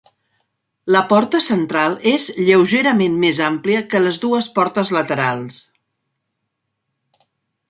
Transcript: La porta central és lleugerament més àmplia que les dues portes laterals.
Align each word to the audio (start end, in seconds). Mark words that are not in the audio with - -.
La 0.95 1.01
porta 1.09 1.41
central 1.47 1.97
és 2.11 2.25
lleugerament 2.47 3.19
més 3.25 3.43
àmplia 3.49 3.83
que 3.93 4.03
les 4.07 4.19
dues 4.25 4.49
portes 4.57 4.93
laterals. 4.99 5.61